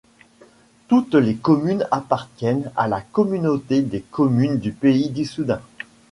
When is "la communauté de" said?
2.87-3.99